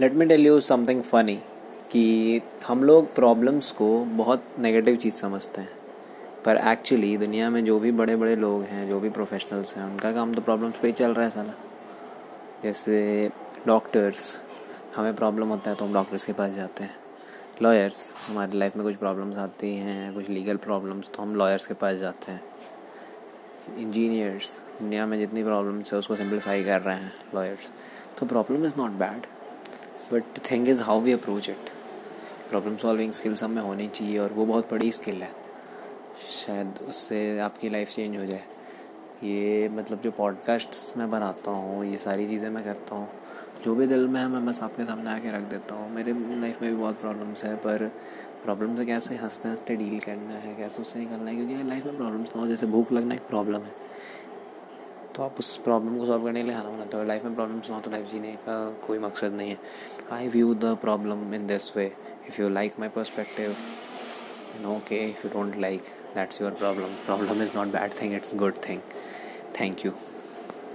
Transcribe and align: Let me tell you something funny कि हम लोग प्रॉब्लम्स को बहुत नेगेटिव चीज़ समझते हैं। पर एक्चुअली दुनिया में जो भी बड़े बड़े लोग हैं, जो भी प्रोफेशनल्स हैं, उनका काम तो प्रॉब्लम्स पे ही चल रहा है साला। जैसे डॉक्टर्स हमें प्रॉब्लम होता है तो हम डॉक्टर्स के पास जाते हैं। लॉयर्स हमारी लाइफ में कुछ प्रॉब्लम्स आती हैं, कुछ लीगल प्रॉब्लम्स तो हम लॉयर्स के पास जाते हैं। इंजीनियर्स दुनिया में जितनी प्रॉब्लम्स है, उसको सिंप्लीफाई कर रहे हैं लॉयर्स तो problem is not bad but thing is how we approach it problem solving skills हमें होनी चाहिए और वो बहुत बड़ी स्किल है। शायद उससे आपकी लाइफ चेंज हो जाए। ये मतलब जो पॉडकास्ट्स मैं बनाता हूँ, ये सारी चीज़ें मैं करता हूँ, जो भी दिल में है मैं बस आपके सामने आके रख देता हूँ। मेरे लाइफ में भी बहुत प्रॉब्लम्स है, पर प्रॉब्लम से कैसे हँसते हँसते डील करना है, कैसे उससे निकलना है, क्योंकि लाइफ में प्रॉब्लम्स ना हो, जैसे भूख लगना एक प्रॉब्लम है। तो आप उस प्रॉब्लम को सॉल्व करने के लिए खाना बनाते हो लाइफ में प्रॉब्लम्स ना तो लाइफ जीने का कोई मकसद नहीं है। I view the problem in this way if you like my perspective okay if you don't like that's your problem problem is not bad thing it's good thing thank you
Let 0.00 0.14
me 0.14 0.26
tell 0.26 0.46
you 0.46 0.60
something 0.60 1.02
funny 1.02 1.34
कि 1.92 2.40
हम 2.66 2.82
लोग 2.84 3.14
प्रॉब्लम्स 3.14 3.70
को 3.72 4.04
बहुत 4.04 4.44
नेगेटिव 4.58 4.96
चीज़ 4.96 5.14
समझते 5.14 5.60
हैं। 5.60 5.70
पर 6.44 6.56
एक्चुअली 6.56 7.16
दुनिया 7.16 7.48
में 7.50 7.64
जो 7.64 7.78
भी 7.80 7.90
बड़े 7.92 8.16
बड़े 8.16 8.34
लोग 8.36 8.62
हैं, 8.62 8.88
जो 8.88 9.00
भी 9.00 9.10
प्रोफेशनल्स 9.10 9.74
हैं, 9.76 9.84
उनका 9.84 10.12
काम 10.12 10.34
तो 10.34 10.40
प्रॉब्लम्स 10.40 10.76
पे 10.78 10.86
ही 10.88 10.92
चल 10.92 11.14
रहा 11.14 11.24
है 11.24 11.30
साला। 11.30 11.54
जैसे 12.62 13.30
डॉक्टर्स 13.66 14.40
हमें 14.96 15.14
प्रॉब्लम 15.16 15.48
होता 15.48 15.70
है 15.70 15.76
तो 15.76 15.84
हम 15.84 15.94
डॉक्टर्स 15.94 16.24
के 16.24 16.32
पास 16.32 16.52
जाते 16.52 16.84
हैं। 16.84 16.94
लॉयर्स 17.62 18.12
हमारी 18.28 18.58
लाइफ 18.58 18.76
में 18.76 18.84
कुछ 18.86 18.96
प्रॉब्लम्स 18.96 19.36
आती 19.36 19.74
हैं, 19.76 20.14
कुछ 20.14 20.28
लीगल 20.28 20.56
प्रॉब्लम्स 20.56 21.10
तो 21.14 21.22
हम 21.22 21.34
लॉयर्स 21.36 21.66
के 21.66 21.74
पास 21.74 21.96
जाते 21.96 22.32
हैं। 22.32 22.42
इंजीनियर्स 23.78 24.56
दुनिया 24.80 25.06
में 25.06 25.18
जितनी 25.18 25.44
प्रॉब्लम्स 25.44 25.92
है, 25.92 25.98
उसको 25.98 26.16
सिंप्लीफाई 26.16 26.64
कर 26.64 26.80
रहे 26.80 26.96
हैं 26.96 27.12
लॉयर्स 27.34 27.70
तो 28.18 28.26
problem 28.26 28.64
is 28.66 28.74
not 28.78 28.90
bad 28.90 29.26
but 30.12 30.38
thing 30.50 30.68
is 30.68 30.82
how 30.82 31.00
we 31.00 31.12
approach 31.12 31.48
it 31.50 31.70
problem 32.50 32.76
solving 32.76 33.12
skills 33.12 33.42
हमें 33.42 33.62
होनी 33.62 33.88
चाहिए 33.88 34.18
और 34.18 34.32
वो 34.32 34.46
बहुत 34.46 34.70
बड़ी 34.72 34.92
स्किल 34.92 35.22
है। 35.22 35.30
शायद 36.30 36.78
उससे 36.88 37.38
आपकी 37.38 37.68
लाइफ 37.68 37.90
चेंज 37.90 38.16
हो 38.16 38.26
जाए। 38.26 38.44
ये 39.24 39.68
मतलब 39.68 40.00
जो 40.00 40.10
पॉडकास्ट्स 40.10 40.92
मैं 40.96 41.10
बनाता 41.10 41.50
हूँ, 41.50 41.84
ये 41.84 41.98
सारी 41.98 42.26
चीज़ें 42.28 42.48
मैं 42.50 42.64
करता 42.64 42.94
हूँ, 42.94 43.08
जो 43.64 43.74
भी 43.74 43.86
दिल 43.86 44.06
में 44.08 44.20
है 44.20 44.28
मैं 44.28 44.46
बस 44.46 44.62
आपके 44.62 44.84
सामने 44.84 45.10
आके 45.10 45.32
रख 45.32 45.42
देता 45.42 45.74
हूँ। 45.74 45.90
मेरे 45.94 46.12
लाइफ 46.40 46.62
में 46.62 46.70
भी 46.70 46.76
बहुत 46.76 47.00
प्रॉब्लम्स 47.00 47.44
है, 47.44 47.56
पर 47.56 47.86
प्रॉब्लम 48.44 48.76
से 48.76 48.84
कैसे 48.84 49.16
हँसते 49.16 49.48
हँसते 49.48 49.76
डील 49.76 49.98
करना 50.00 50.34
है, 50.34 50.54
कैसे 50.54 50.82
उससे 50.82 50.98
निकलना 50.98 51.30
है, 51.30 51.36
क्योंकि 51.36 51.68
लाइफ 51.68 51.84
में 51.84 51.96
प्रॉब्लम्स 51.96 52.36
ना 52.36 52.42
हो, 52.42 52.48
जैसे 52.48 52.66
भूख 52.66 52.92
लगना 52.92 53.14
एक 53.14 53.20
प्रॉब्लम 53.20 53.60
है। 53.60 53.87
तो 55.18 55.24
आप 55.24 55.38
उस 55.38 55.56
प्रॉब्लम 55.58 55.96
को 55.98 56.04
सॉल्व 56.06 56.24
करने 56.24 56.40
के 56.40 56.46
लिए 56.46 56.56
खाना 56.56 56.70
बनाते 56.70 56.96
हो 56.96 57.04
लाइफ 57.04 57.24
में 57.24 57.34
प्रॉब्लम्स 57.34 57.70
ना 57.70 57.78
तो 57.80 57.90
लाइफ 57.90 58.10
जीने 58.10 58.32
का 58.44 58.54
कोई 58.86 58.98
मकसद 58.98 59.32
नहीं 59.32 59.50
है। 59.50 59.56
I 60.12 60.28
view 60.28 60.54
the 60.54 60.76
problem 60.80 61.34
in 61.34 61.46
this 61.46 61.76
way 61.76 61.86
if 62.28 62.40
you 62.42 62.48
like 62.48 62.78
my 62.80 62.88
perspective 62.96 63.56
okay 64.74 65.04
if 65.08 65.26
you 65.26 65.32
don't 65.32 65.56
like 65.60 65.90
that's 66.14 66.40
your 66.42 66.52
problem 66.60 66.94
problem 67.06 67.42
is 67.42 67.50
not 67.56 67.72
bad 67.72 68.00
thing 68.00 68.14
it's 68.16 68.34
good 68.36 68.62
thing 68.68 68.80
thank 69.60 69.84
you 69.86 69.92